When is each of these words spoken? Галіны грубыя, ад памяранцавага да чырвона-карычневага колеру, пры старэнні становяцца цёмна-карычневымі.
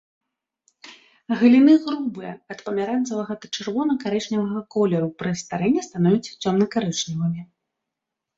Галіны 1.41 1.75
грубыя, 1.83 2.31
ад 2.53 2.59
памяранцавага 2.69 3.33
да 3.43 3.47
чырвона-карычневага 3.59 4.59
колеру, 4.77 5.09
пры 5.21 5.31
старэнні 5.43 5.81
становяцца 5.91 6.31
цёмна-карычневымі. 6.43 7.41